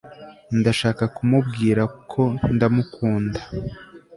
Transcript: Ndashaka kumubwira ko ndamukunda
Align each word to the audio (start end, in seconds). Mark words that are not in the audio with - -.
Ndashaka 0.59 1.03
kumubwira 1.15 1.83
ko 2.11 2.23
ndamukunda 2.53 3.39